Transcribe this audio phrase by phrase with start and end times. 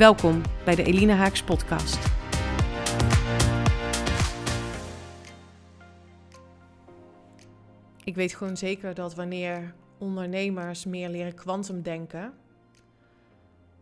[0.00, 1.98] Welkom bij de Elina Haaks podcast.
[8.04, 12.32] Ik weet gewoon zeker dat wanneer ondernemers meer leren kwantumdenken,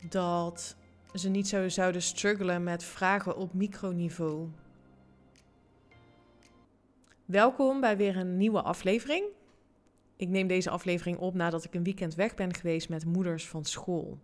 [0.08, 0.76] dat
[1.14, 4.48] ze niet zo zouden struggelen met vragen op microniveau.
[7.24, 9.24] Welkom bij weer een nieuwe aflevering.
[10.16, 13.64] Ik neem deze aflevering op nadat ik een weekend weg ben geweest met moeders van
[13.64, 14.18] school.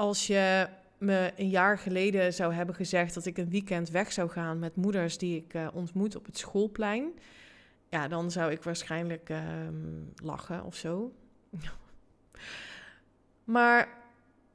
[0.00, 4.30] Als je me een jaar geleden zou hebben gezegd dat ik een weekend weg zou
[4.30, 7.12] gaan met moeders die ik uh, ontmoet op het schoolplein,
[7.88, 9.38] ja, dan zou ik waarschijnlijk uh,
[10.22, 11.12] lachen of zo.
[13.44, 13.88] maar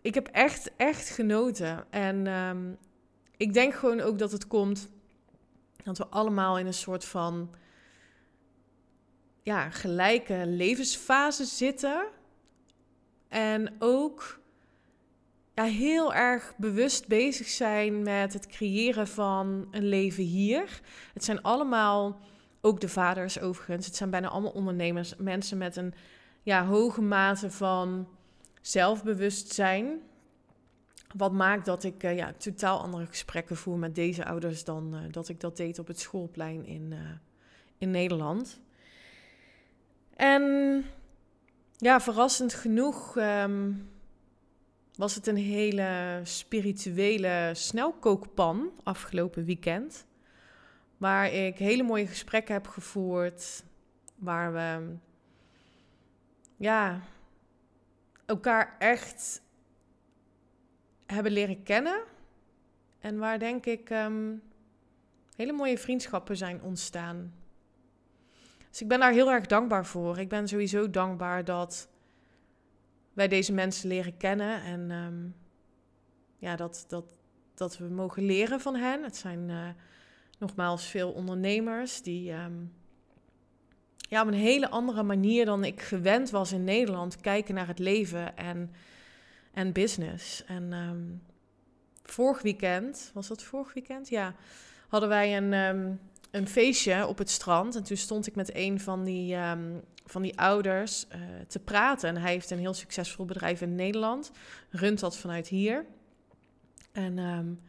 [0.01, 1.85] ik heb echt, echt genoten.
[1.89, 2.77] En um,
[3.37, 4.89] ik denk gewoon ook dat het komt
[5.83, 7.55] dat we allemaal in een soort van
[9.43, 12.07] ja, gelijke levensfase zitten.
[13.27, 14.43] En ook
[15.55, 20.81] ja, heel erg bewust bezig zijn met het creëren van een leven hier.
[21.13, 22.19] Het zijn allemaal,
[22.61, 25.93] ook de vaders overigens, het zijn bijna allemaal ondernemers, mensen met een
[26.43, 28.07] ja, hoge mate van
[28.61, 30.01] zelfbewustzijn.
[31.15, 34.99] Wat maakt dat ik uh, ja, totaal andere gesprekken voer met deze ouders dan uh,
[35.11, 36.99] dat ik dat deed op het schoolplein in, uh,
[37.77, 38.59] in Nederland.
[40.15, 40.43] En
[41.77, 43.89] ja, verrassend genoeg um,
[44.95, 50.05] was het een hele spirituele snelkookpan afgelopen weekend.
[50.97, 53.63] Waar ik hele mooie gesprekken heb gevoerd.
[54.15, 54.95] Waar we
[56.55, 57.01] ja,
[58.25, 59.41] elkaar echt
[61.05, 62.03] hebben leren kennen.
[62.99, 64.41] En waar denk ik um,
[65.35, 67.33] hele mooie vriendschappen zijn ontstaan.
[68.69, 70.17] Dus ik ben daar heel erg dankbaar voor.
[70.17, 71.89] Ik ben sowieso dankbaar dat
[73.15, 74.61] wij deze mensen leren kennen.
[74.61, 75.35] En um,
[76.37, 77.05] ja, dat, dat,
[77.53, 79.03] dat we mogen leren van hen.
[79.03, 79.67] Het zijn uh,
[80.37, 82.73] nogmaals veel ondernemers die um,
[83.97, 87.79] ja, op een hele andere manier dan ik gewend was in Nederland kijken naar het
[87.79, 88.71] leven en,
[89.53, 90.45] en business.
[90.45, 91.21] En um,
[92.03, 94.09] vorig weekend, was dat vorig weekend?
[94.09, 94.35] Ja,
[94.87, 95.51] hadden wij een,
[96.31, 97.75] een feestje op het strand.
[97.75, 99.37] En toen stond ik met een van die,
[100.05, 102.09] van die ouders uh, te praten.
[102.09, 104.31] En hij heeft een heel succesvol bedrijf in Nederland.
[104.69, 105.85] Runt dat vanuit hier.
[106.91, 107.59] En um,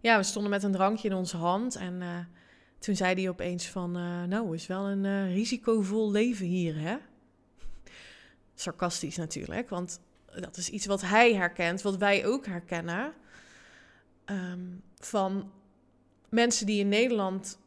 [0.00, 1.76] ja, we stonden met een drankje in onze hand.
[1.76, 2.18] En uh,
[2.78, 3.96] toen zei hij opeens van...
[3.96, 6.96] Uh, nou, is wel een risicovol leven hier, hè?
[8.54, 10.00] Sarcastisch natuurlijk, want
[10.40, 13.12] dat is iets wat hij herkent, wat wij ook herkennen.
[14.26, 15.52] Um, van
[16.28, 17.58] mensen die in Nederland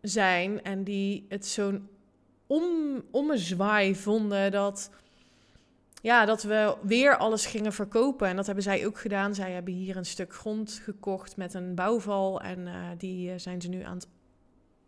[0.00, 1.88] zijn en die het zo'n
[2.46, 4.90] om, ommezwaai vonden dat,
[6.02, 8.28] ja, dat we weer alles gingen verkopen.
[8.28, 9.34] En dat hebben zij ook gedaan.
[9.34, 13.60] Zij hebben hier een stuk grond gekocht met een bouwval en uh, die uh, zijn
[13.60, 14.08] ze nu aan het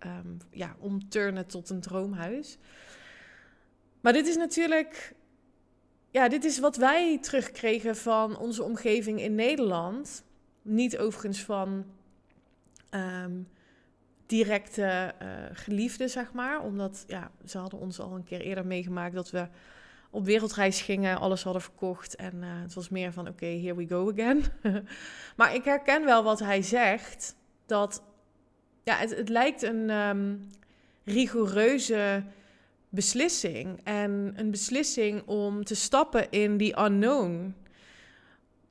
[0.07, 2.59] um, ja, omturnen tot een droomhuis.
[4.01, 5.15] Maar dit is natuurlijk,
[6.11, 10.25] ja, dit is wat wij terugkregen van onze omgeving in Nederland.
[10.63, 11.85] Niet overigens van
[12.91, 13.49] um,
[14.29, 16.63] directe uh, geliefde, zeg maar.
[16.63, 19.49] Omdat ja, ze hadden ons al een keer eerder meegemaakt dat we
[20.11, 22.17] op wereldreis gingen, alles hadden verkocht.
[22.17, 24.45] En uh, het was meer van, oké, here we go again.
[25.37, 27.37] maar ik herken wel wat hij zegt.
[27.67, 28.03] Dat,
[28.85, 30.49] ja, het, het lijkt een um,
[31.05, 32.23] rigoureuze
[32.89, 33.81] beslissing.
[33.85, 37.55] En een beslissing om te stappen in die unknown.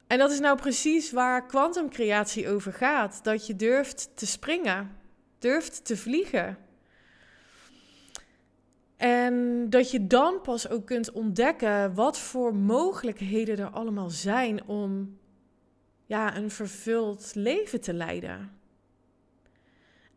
[0.08, 3.20] En dat is nou precies waar kwantumcreatie over gaat.
[3.24, 4.97] Dat je durft te springen
[5.40, 6.58] durft te vliegen.
[8.98, 15.18] En dat je dan pas ook kunt ontdekken wat voor mogelijkheden er allemaal zijn om
[16.06, 18.52] ja, een vervuld leven te leiden.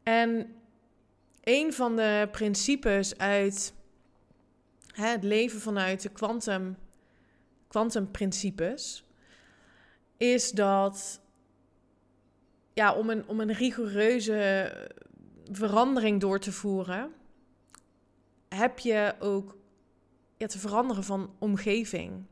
[0.02, 0.54] En
[1.42, 3.74] een van de principes uit
[4.86, 6.76] hè, het leven vanuit de quantum,
[7.68, 9.04] quantumprincipes
[10.16, 11.20] is dat
[12.72, 14.72] ja, om, een, om een rigoureuze
[15.50, 17.12] verandering door te voeren,
[18.48, 19.56] heb je ook
[20.36, 22.24] ja, te veranderen van omgeving.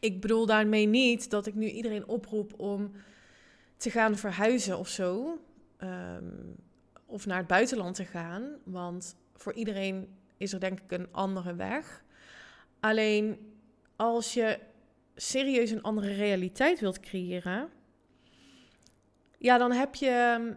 [0.00, 2.92] Ik bedoel daarmee niet dat ik nu iedereen oproep om
[3.76, 5.38] te gaan verhuizen of zo.
[5.76, 6.24] Ehm,
[7.06, 8.56] of naar het buitenland te gaan.
[8.64, 12.04] Want voor iedereen is er denk ik een andere weg.
[12.80, 13.52] Alleen
[13.96, 14.58] als je
[15.14, 17.68] serieus een andere realiteit wilt creëren,
[19.38, 20.52] ja, dan heb je ehm,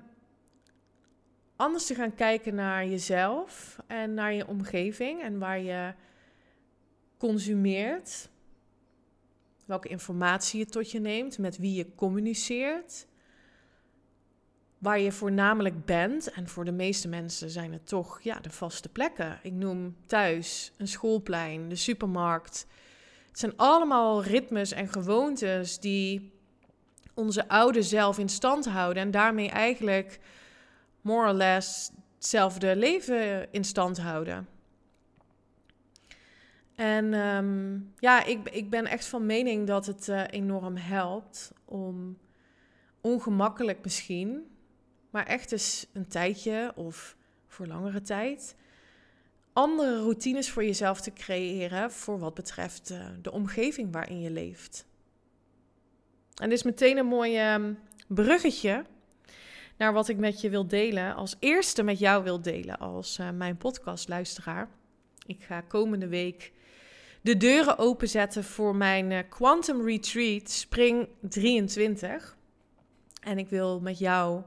[1.59, 5.93] anders te gaan kijken naar jezelf en naar je omgeving en waar je
[7.17, 8.29] consumeert,
[9.65, 13.07] welke informatie je tot je neemt, met wie je communiceert,
[14.77, 16.31] waar je voornamelijk bent.
[16.31, 19.39] En voor de meeste mensen zijn het toch ja, de vaste plekken.
[19.43, 22.67] Ik noem thuis, een schoolplein, de supermarkt.
[23.27, 26.31] Het zijn allemaal ritmes en gewoontes die
[27.13, 30.19] onze oude zelf in stand houden en daarmee eigenlijk
[31.09, 34.47] more or less hetzelfde leven in stand houden.
[36.75, 42.17] En ehm, ja, ik, ik ben echt van mening dat het uh, enorm helpt om
[43.01, 44.47] ongemakkelijk misschien,
[45.09, 47.15] maar echt eens een tijdje of
[47.47, 48.55] voor langere tijd
[49.53, 54.85] andere routines voor jezelf te creëren voor wat betreft uh, de omgeving waarin je leeft.
[56.41, 57.73] En dit is meteen een mooi ehm,
[58.07, 58.85] bruggetje
[59.79, 61.15] naar wat ik met je wil delen.
[61.15, 64.69] Als eerste met jou wil delen als uh, mijn podcastluisteraar.
[65.25, 66.51] Ik ga komende week
[67.21, 72.37] de deuren openzetten voor mijn uh, Quantum Retreat Spring 23.
[73.21, 74.41] En ik wil met jou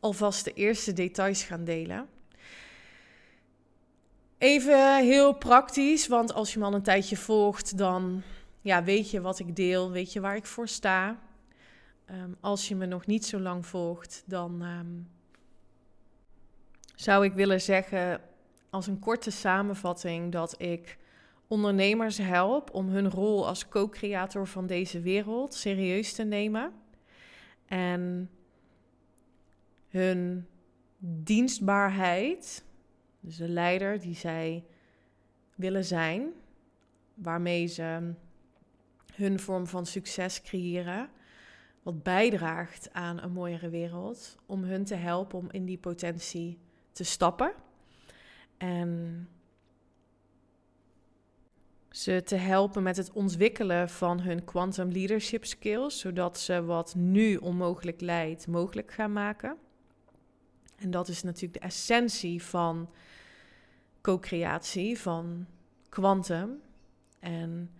[0.00, 2.08] alvast de eerste details gaan delen.
[4.38, 8.22] Even heel praktisch, want als je me al een tijdje volgt, dan
[8.60, 11.18] ja, weet je wat ik deel, weet je waar ik voor sta.
[12.04, 15.00] Ehm, als je me nog niet zo lang volgt, dan ehm,
[16.94, 18.20] zou ik willen zeggen,
[18.70, 20.98] als een korte samenvatting, dat ik
[21.46, 26.72] ondernemers help om hun rol als co-creator van deze wereld serieus te nemen.
[27.66, 28.30] En
[29.88, 30.46] hun
[30.98, 32.64] dienstbaarheid,
[33.20, 34.64] dus de leider die zij
[35.54, 36.32] willen zijn,
[37.14, 38.12] waarmee ze
[39.14, 41.10] hun vorm van succes creëren,
[41.82, 46.58] wat bijdraagt aan een mooiere wereld, om hun te helpen om in die potentie
[46.92, 47.52] te stappen.
[48.56, 49.28] En
[51.90, 57.36] ze te helpen met het ontwikkelen van hun quantum leadership skills, zodat ze wat nu
[57.36, 59.56] onmogelijk lijkt, mogelijk gaan maken.
[60.76, 62.90] En dat is natuurlijk de essentie van
[64.00, 65.46] co-creatie, van
[65.88, 66.60] quantum.
[67.18, 67.70] En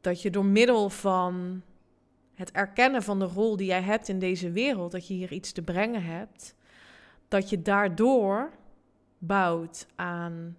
[0.00, 1.62] dat je door middel van
[2.40, 5.52] het erkennen van de rol die jij hebt in deze wereld, dat je hier iets
[5.52, 6.54] te brengen hebt,
[7.28, 8.52] dat je daardoor
[9.18, 10.56] bouwt aan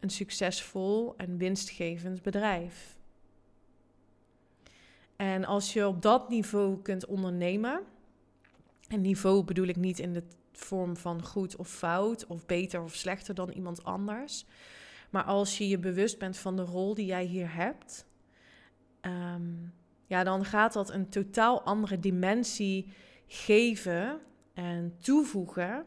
[0.00, 2.96] een succesvol en winstgevend bedrijf.
[5.16, 7.80] En als je op dat niveau kunt ondernemen,
[8.88, 10.22] en niveau bedoel ik niet in de
[10.52, 14.46] vorm van goed of fout, of beter of slechter dan iemand anders,
[15.10, 18.06] maar als je je bewust bent van de rol die jij hier hebt,
[19.02, 19.66] Ehm,
[20.12, 22.92] ja, dan gaat dat een totaal andere dimensie
[23.26, 24.20] geven
[24.54, 25.84] en toevoegen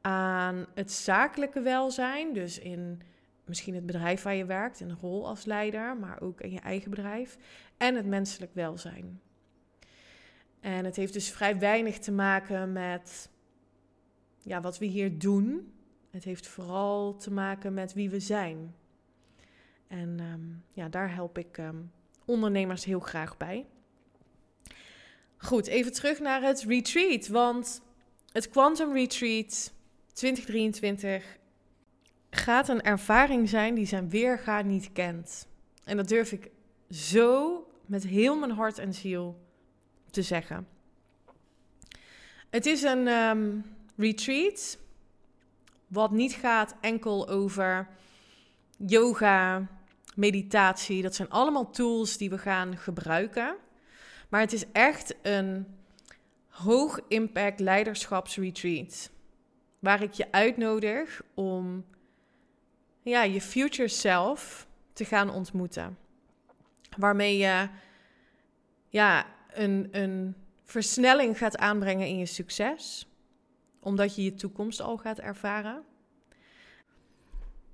[0.00, 2.32] aan het zakelijke welzijn.
[2.32, 3.02] Dus in
[3.44, 6.90] misschien het bedrijf waar je werkt, een rol als leider, maar ook in je eigen
[6.90, 7.38] bedrijf.
[7.76, 9.20] En het menselijk welzijn.
[10.60, 13.30] En het heeft dus vrij weinig te maken met
[14.38, 15.72] ja, wat we hier doen.
[16.10, 18.74] Het heeft vooral te maken met wie we zijn.
[19.86, 20.40] En ehm,
[20.72, 21.90] ja, daar help ik um,
[22.26, 23.66] ondernemers heel graag bij.
[25.36, 27.28] Goed, even terug naar het retreat.
[27.28, 27.82] Want
[28.32, 29.72] het Quantum Retreat
[30.12, 31.38] 2023
[32.30, 35.48] gaat een ervaring zijn die zijn weerga niet kent.
[35.84, 36.50] En dat durf ik
[36.90, 39.40] zo met heel mijn hart en ziel
[40.10, 40.68] te zeggen.
[42.50, 43.64] Het is een um,
[43.96, 44.78] retreat
[45.86, 47.88] wat niet gaat enkel over
[48.76, 49.66] yoga,
[50.16, 51.02] meditatie.
[51.02, 53.56] Dat zijn allemaal tools die we gaan gebruiken.
[54.28, 55.66] Maar het is echt een
[56.48, 59.10] hoog impact leiderschapsretreat.
[59.78, 61.84] Waar ik je uitnodig om
[63.02, 65.98] ja, je future self te gaan ontmoeten.
[66.96, 67.68] Waarmee je
[68.88, 73.06] ja, een, een versnelling gaat aanbrengen in je succes.
[73.80, 75.84] Omdat je je toekomst al gaat ervaren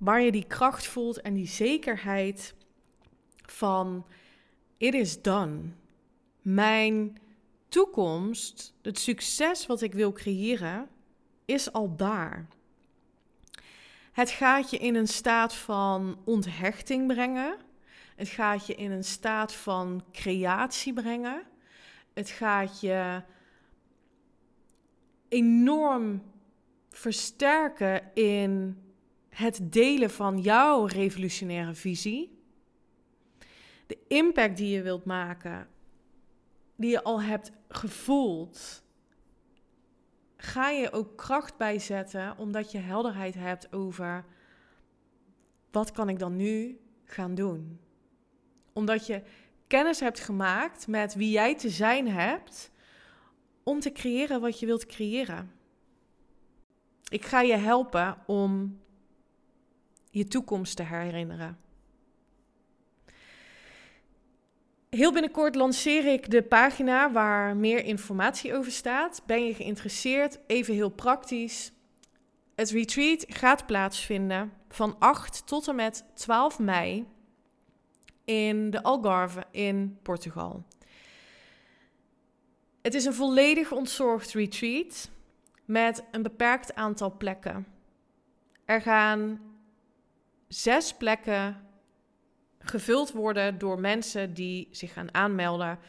[0.03, 2.53] waar je die kracht voelt en die zekerheid
[3.41, 4.05] van
[4.77, 5.59] it is done.
[6.41, 7.17] Mijn
[7.67, 10.87] toekomst, het succes wat ik wil creëren,
[11.45, 12.47] is al daar.
[14.11, 17.57] Het gaat je in een staat van onthechting brengen,
[18.15, 21.43] Het gaat je in een staat van creatie brengen.
[22.13, 23.21] Het gaat je
[25.29, 26.21] enorm
[26.89, 28.77] versterken in
[29.33, 32.41] het delen van jouw revolutionaire visie.
[33.87, 35.67] De impact die je wilt maken,
[36.75, 38.83] die je al hebt gevoeld,
[40.37, 44.25] ga je ook kracht bijzetten omdat je helderheid hebt over
[45.71, 47.79] wat kan ik dan nu gaan doen?
[48.73, 49.23] Omdat je
[49.67, 52.71] kennis hebt gemaakt met wie jij te zijn hebt
[53.63, 55.51] om te creëren wat je wilt creëren.
[57.09, 58.79] Ik ga je helpen om
[60.13, 61.57] je toekomst te herinneren.
[64.89, 69.21] Heel binnenkort lanceer ik de pagina waar meer informatie over staat.
[69.25, 70.39] Ben je geïnteresseerd?
[70.47, 71.71] Even heel praktisch.
[72.55, 77.05] Het retreat gaat plaatsvinden van 8 tot en met 12 mei
[78.25, 80.63] in de Algarve in Portugal.
[82.81, 85.09] Het is een volledig ontzorgd retreat
[85.65, 87.67] met een beperkt aantal plekken.
[88.65, 89.39] Er gaan
[90.53, 91.61] zes plekken
[92.59, 95.79] gevuld worden door mensen die zich gaan aanmelden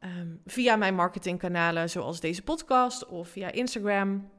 [0.00, 4.30] um, via mijn marketingkanalen, zoals deze podcast of via Instagram.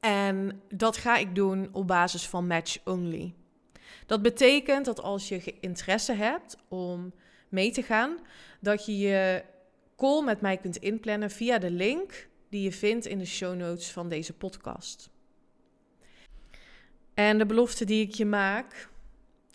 [0.00, 3.34] En dat ga ik doen op basis van match only.
[4.06, 7.12] Dat betekent dat als je interesse hebt om
[7.48, 8.18] mee te gaan,
[8.60, 9.44] dat je je
[9.96, 13.90] call met mij kunt inplannen via de link die je vindt in de show notes
[13.90, 15.10] van deze podcast.
[17.16, 18.88] En de belofte die ik je maak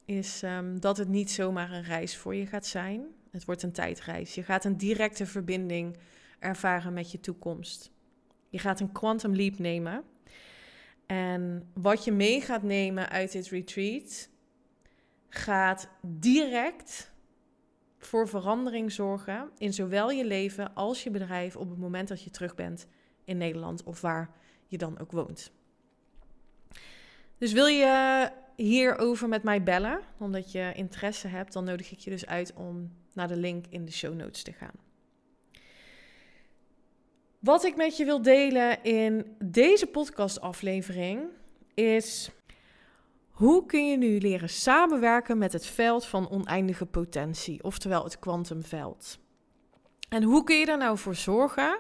[0.06, 3.06] is um, dat het niet zomaar een reis voor je gaat zijn.
[3.32, 4.36] Het wordt een tijdreis.
[4.36, 5.98] Je gaat een directe verbinding
[6.40, 7.92] ervaren met je toekomst.
[8.50, 10.04] Je gaat een quantum leap nemen.
[11.06, 14.30] En wat je mee gaat nemen uit dit retreat
[15.30, 17.12] gaat direct
[17.98, 22.30] voor verandering zorgen in zowel je leven als je bedrijf op het moment dat je
[22.30, 22.88] terug bent
[23.24, 24.30] in Nederland of waar
[24.68, 25.52] je dan ook woont.
[27.42, 32.10] Dus wil je hierover met mij bellen, omdat je interesse hebt, dan nodig ik je
[32.10, 34.74] dus uit om naar de link in de show notes te gaan.
[37.40, 41.22] Wat ik met je wil delen in deze podcastaflevering
[41.74, 42.30] is
[43.30, 49.20] hoe kun je nu leren samenwerken met het veld van oneindige potentie, oftewel het kwantumveld?
[50.10, 51.80] En hoe kun je er nou voor zorgen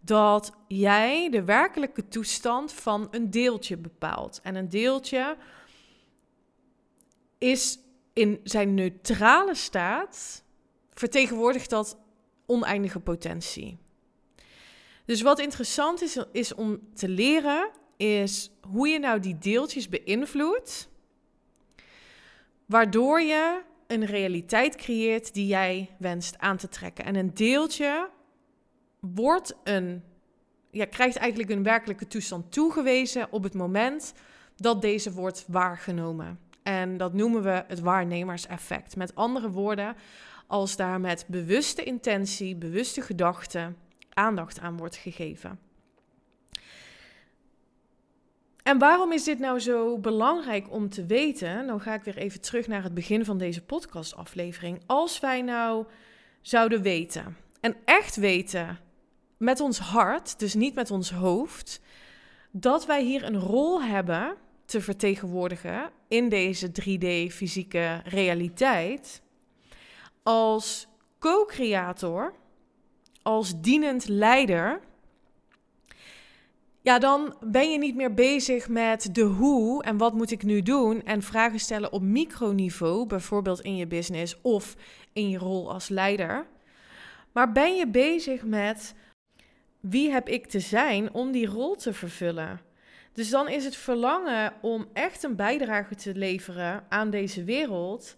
[0.00, 4.40] dat jij de werkelijke toestand van een deeltje bepaalt?
[4.42, 5.36] En een deeltje
[7.38, 7.78] is
[8.12, 10.44] in zijn neutrale staat
[10.92, 11.98] vertegenwoordigt dat
[12.46, 13.78] oneindige potentie.
[15.04, 20.88] Dus wat interessant is, is om te leren, is hoe je nou die deeltjes beïnvloedt,
[22.66, 27.04] waardoor je een realiteit creëert die jij wenst aan te trekken.
[27.04, 28.10] En een deeltje
[29.00, 30.02] wordt een,
[30.70, 34.14] ja, krijgt eigenlijk een werkelijke toestand toegewezen op het moment
[34.56, 36.38] dat deze wordt waargenomen.
[36.62, 38.96] En dat noemen we het waarnemerseffect.
[38.96, 39.96] Met andere woorden,
[40.46, 43.76] als daar met bewuste intentie, bewuste gedachten
[44.12, 45.58] aandacht aan wordt gegeven.
[48.62, 51.66] En waarom is dit nou zo belangrijk om te weten?
[51.66, 54.82] Nou ga ik weer even terug naar het begin van deze podcastaflevering.
[54.86, 55.86] Als wij nou
[56.40, 58.78] zouden weten, en echt weten
[59.40, 61.80] met ons hart, dus niet met ons hoofd,
[62.50, 69.22] dat wij hier een rol hebben te vertegenwoordigen in deze 3D-fysieke realiteit
[70.22, 70.86] als
[71.18, 72.34] co-creator,
[73.22, 74.80] als dienend leider,
[76.82, 80.62] ja, dan ben je niet meer bezig met de hoe en wat moet ik nu
[80.62, 84.76] doen en vragen stellen op microniveau, bijvoorbeeld in je business of
[85.12, 86.46] in je rol als leider.
[87.32, 88.94] Maar ben je bezig met
[89.80, 92.60] wie heb ik te zijn om die rol te vervullen?
[93.12, 98.14] Dus dan is het verlangen om echt een bijdrage te leveren aan deze wereld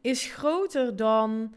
[0.00, 1.54] is groter dan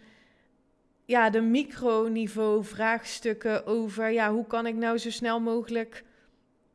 [1.06, 6.04] ja, de microniveau vraagstukken over ja, hoe kan ik nou zo snel mogelijk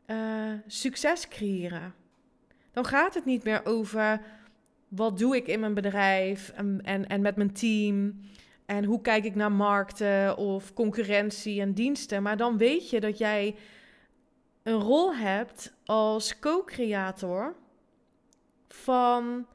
[0.06, 1.94] uh, succes creëren.
[2.72, 4.20] Dan gaat het niet meer over
[4.88, 8.20] wat doe ik in mijn bedrijf en, en, en met mijn team.
[8.66, 12.22] En hoe kijk ik naar markten of concurrentie en diensten.
[12.22, 13.56] Maar dan weet je dat jij
[14.62, 17.54] een rol hebt als co-creator
[18.68, 19.46] van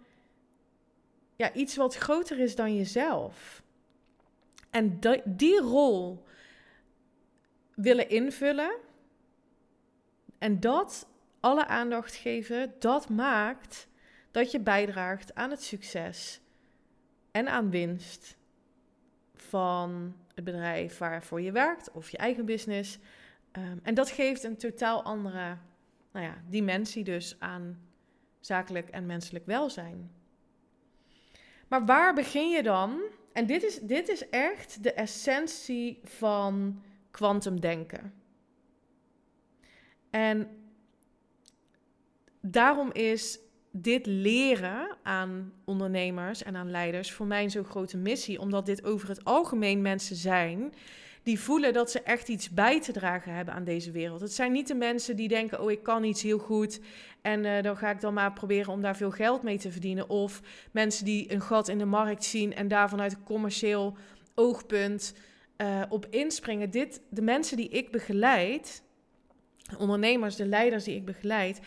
[1.36, 3.64] ja, iets wat groter is dan jezelf.
[4.70, 6.24] En die rol
[7.76, 8.76] willen invullen
[10.38, 11.08] en dat
[11.40, 13.88] alle aandacht geven, dat maakt
[14.32, 16.42] dat je bijdraagt aan het succes
[17.32, 18.38] en aan winst
[19.42, 23.00] van het bedrijf waarvoor je werkt of je eigen business.
[23.52, 25.58] Ehm, en dat geeft een totaal andere
[26.12, 27.80] nou ja, dimensie dus aan
[28.40, 30.12] zakelijk en menselijk welzijn.
[31.68, 33.02] Maar waar begin je dan?
[33.34, 38.14] En dit is, dit is echt de essentie van kwantumdenken.
[40.10, 40.48] En
[42.42, 43.40] daarom is
[43.82, 48.84] dit leren aan ondernemers en aan leiders voor mij een zo grote missie, omdat dit
[48.84, 50.74] over het algemeen mensen zijn
[51.24, 54.22] die voelen dat ze echt iets bij te dragen hebben aan deze wereld.
[54.22, 56.80] Het zijn niet de mensen die denken: oh, ik kan iets heel goed
[57.22, 60.10] en uh, dan ga ik dan maar proberen om daar veel geld mee te verdienen.
[60.10, 63.98] Of mensen die een gat in de markt zien en daar vanuit een commercieel
[64.36, 65.14] oogpunt
[65.58, 66.70] uh, op inspringen.
[66.70, 68.84] Dit, de mensen die ik begeleid,
[69.78, 71.60] ondernemers, de leiders die ik begeleid,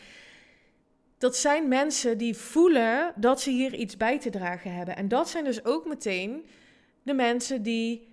[1.23, 4.97] dat zijn mensen die voelen dat ze hier iets bij te dragen hebben.
[4.97, 6.47] En dat zijn dus ook meteen
[7.03, 8.09] de mensen die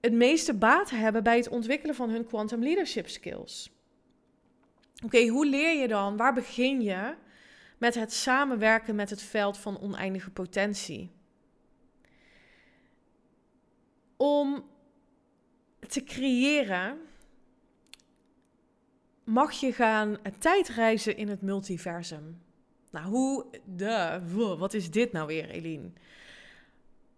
[0.00, 3.70] het meeste baat hebben bij het ontwikkelen van hun quantum leadership skills.
[5.04, 6.16] Oké, hoe leer je dan?
[6.16, 7.14] Waar begin je
[7.78, 11.10] met het samenwerken met het veld van oneindige potentie?
[14.16, 14.64] Om
[15.88, 16.98] te creëren
[19.24, 22.42] mag je gaan tijdreizen in het multiversum.
[22.90, 24.20] Nou, hoe de,
[24.58, 25.90] wat is dit nou weer, Eline?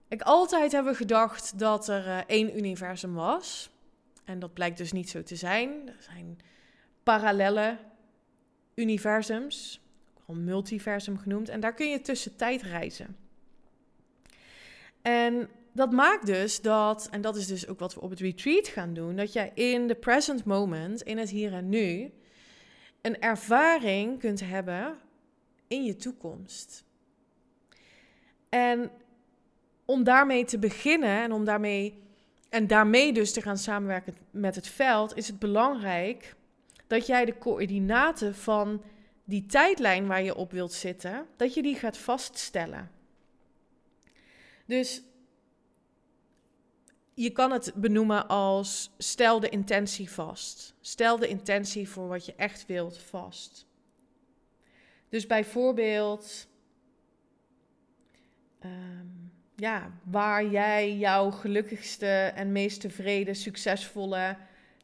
[0.09, 0.99] Ik altijd hebben we
[1.59, 3.71] dat er uh, één universum was.
[4.25, 5.89] En dat blijkt dus niet zo te zijn.
[5.89, 6.39] Er zijn
[7.03, 7.79] parallele
[8.75, 9.81] universums,
[10.27, 11.49] al multiversum genoemd.
[11.49, 13.17] En daar kun je tussen tijd reizen.
[15.03, 18.69] En dat maakt dus dat, en dat is dus ook wat we op het retreat
[18.69, 22.13] gaan doen, dat jij in de present moment, in het hier en nu,
[23.01, 24.99] een ervaring kunt hebben
[25.69, 26.85] in je toekomst.
[28.49, 28.91] En
[29.85, 32.05] om daarmee te beginnen en om daarmee
[32.49, 36.35] en daarmee dus te gaan samenwerken met het veld, is het belangrijk
[36.87, 38.83] dat jij de coördinaten van
[39.25, 42.91] die tijdlijn waar je op wilt zitten, dat je die gaat vaststellen.
[44.67, 45.03] Dus
[47.19, 50.75] je kan het benoemen als stel de intentie vast.
[50.81, 53.67] Stel de intentie voor wat je echt wilt vast.
[55.09, 56.49] Dus bijvoorbeeld,
[58.59, 59.07] ehm,
[59.55, 64.37] ja, waar jij jouw gelukkigste en meest tevreden, succesvolle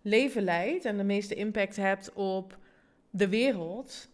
[0.03, 2.59] leven leidt en de meeste impact hebt op
[3.11, 4.09] de wereld.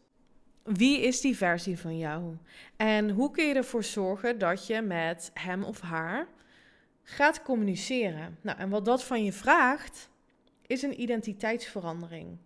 [0.62, 2.36] Wie is die versie van jou?
[2.76, 6.28] En hoe kun je ervoor zorgen dat je met hem of haar
[7.10, 8.38] gaat communiceren?
[8.40, 10.10] Nou, en wat dat van je vraagt,
[10.66, 12.38] is een identiteitsverandering.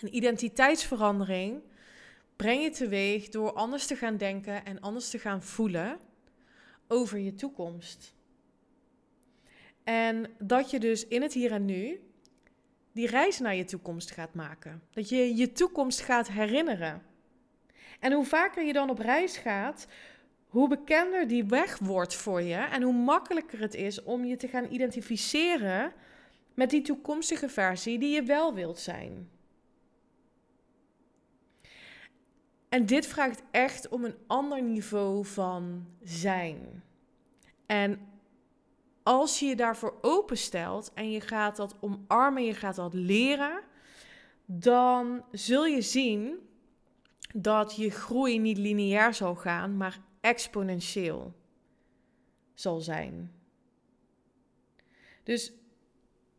[0.00, 1.62] Een identiteitsverandering
[2.36, 5.98] breng je teweeg door anders te gaan denken en anders te gaan voelen
[6.88, 8.14] over je toekomst.
[9.84, 12.00] En dat je dus in het hier en nu
[12.92, 14.82] die reis naar je toekomst gaat maken.
[14.90, 17.02] Dat je je toekomst gaat herinneren.
[18.00, 19.86] En hoe vaker je dan op reis gaat,
[20.54, 24.48] hoe bekender die weg wordt voor je en hoe makkelijker het is om je te
[24.48, 25.92] gaan identificeren
[26.54, 29.28] met die toekomstige versie die je wel wilt zijn.
[32.68, 36.82] En dit vraagt echt om een ander niveau van zijn.
[37.66, 38.08] En
[39.02, 43.60] als je je daarvoor openstelt en je gaat dat omarmen, je gaat dat leren,
[44.44, 46.38] dan zul je zien
[47.32, 51.34] dat je groei niet lineair zal gaan, maar exponentieel
[52.54, 53.32] zal zijn.
[55.22, 55.52] Dus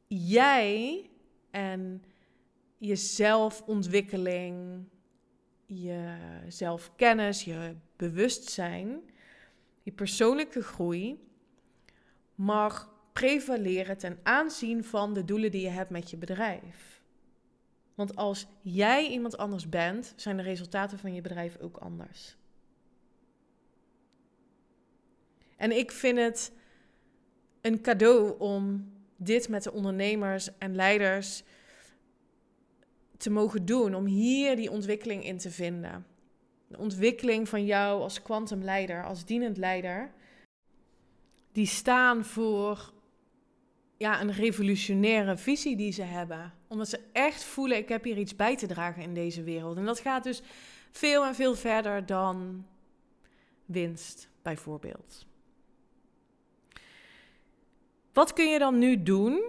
[0.07, 1.09] jij
[1.51, 2.03] en
[2.77, 4.83] je zelfontwikkeling,
[5.65, 6.17] je
[6.47, 9.01] zelfkennis, je bewustzijn,
[9.81, 11.29] je persoonlijke groei
[12.35, 17.01] mag prevaleren ten aanzien van de doelen die je hebt met je bedrijf.
[17.95, 22.37] Want als jij iemand anders bent, zijn de resultaten van je bedrijf ook anders.
[25.55, 26.51] En ik vind het
[27.61, 31.43] een cadeau om dit met de ondernemers en leiders
[33.17, 33.95] te mogen doen.
[33.95, 36.05] Om hier die ontwikkeling in te vinden.
[36.67, 40.11] De ontwikkeling van jou als kwantumleider, als dienend leider.
[41.51, 42.93] Die staan voor
[43.97, 46.53] ja, een revolutionaire visie die ze hebben.
[46.67, 49.77] Omdat ze echt voelen, ik heb hier iets bij te dragen in deze wereld.
[49.77, 50.41] En dat gaat dus
[50.91, 52.65] veel en veel verder dan
[53.65, 55.25] winst, bijvoorbeeld.
[58.15, 59.43] Wat kun je dan nu doen?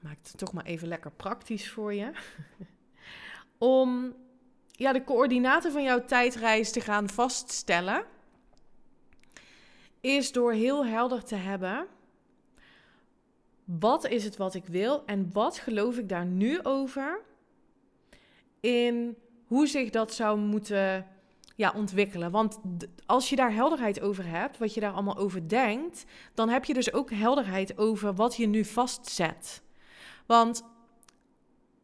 [0.00, 2.10] Maak het toch maar even lekker praktisch voor je.
[3.58, 4.14] Om
[4.66, 8.04] ja, de coördinaten van jouw tijdreis te gaan vaststellen.
[10.00, 11.86] is door heel helder te hebben.
[13.64, 17.20] Wat is het wat ik wil en wat geloof ik daar nu over?
[18.60, 21.06] In hoe zich dat zou moeten
[21.54, 22.30] ja, ontwikkelen.
[22.30, 22.58] Want
[23.06, 26.74] als je daar helderheid over hebt, wat je daar allemaal over denkt, dan heb je
[26.74, 29.62] dus ook helderheid over wat je nu vastzet.
[30.26, 30.64] Want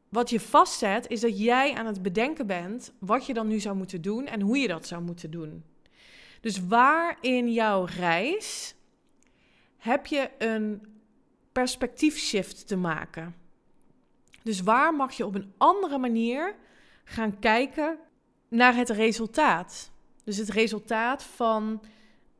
[0.09, 3.77] wat je vastzet is dat jij aan het bedenken bent wat je dan nu zou
[3.77, 5.65] moeten doen en hoe je dat zou moeten doen.
[6.41, 8.75] Dus waar in jouw reis
[9.77, 10.87] heb je een
[11.53, 13.35] perspectiefshift te maken?
[14.43, 16.55] Dus waar mag je op een andere manier
[17.05, 17.99] gaan kijken
[18.51, 19.91] naar het resultaat?
[20.25, 21.83] Dus het resultaat van,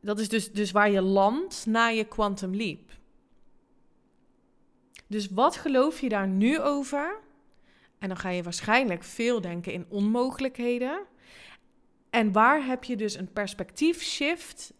[0.01, 2.91] dat is dus, dus waar je landt na je quantum leap.
[5.07, 7.19] Dus wat geloof je daar nu over?
[7.99, 11.01] En dan ga je waarschijnlijk veel denken in onmogelijkheden.
[12.09, 14.73] En waar heb je dus een perspectiefshift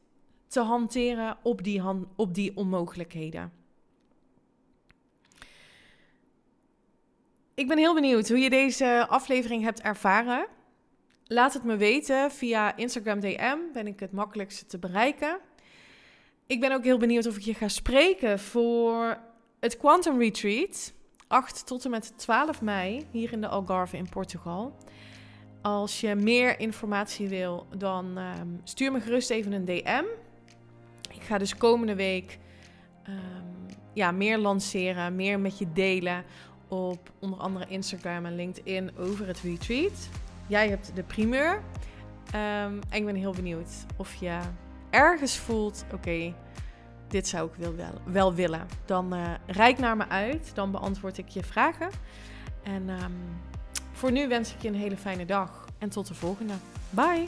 [0.47, 1.81] te hanteren op die,
[2.15, 3.53] op die onmogelijkheden?
[7.53, 10.47] Ik ben heel benieuwd hoe je deze aflevering hebt ervaren.
[11.31, 13.57] Laat het me weten via Instagram DM.
[13.73, 15.39] Ben ik het makkelijkste te bereiken.
[16.47, 19.17] Ik ben ook heel benieuwd of ik je ga spreken voor
[19.59, 20.93] het Quantum Retreat.
[21.27, 24.77] 8 tot en met 12 mei hier in de Algarve in Portugal.
[25.61, 30.03] Als je meer informatie wil, dan ehm, stuur me gerust even een DM.
[31.11, 32.39] Ik ga dus komende week
[33.03, 36.23] ehm, ja, meer lanceren, meer met je delen
[36.67, 40.09] op onder andere Instagram en LinkedIn over het retreat.
[40.47, 41.53] Jij hebt de primeur.
[41.55, 41.61] Um,
[42.33, 44.39] en ik ben heel benieuwd of je
[44.89, 46.33] ergens voelt: oké,
[47.07, 47.75] dit zou ik wel,
[48.05, 48.67] wel, willen.
[48.85, 51.89] Dan uh, reik naar me uit, dan beantwoord ik je vragen.
[52.63, 53.13] En um,
[53.91, 56.53] voor nu wens ik je een hele fijne dag en tot de volgende.
[56.89, 57.25] Bye!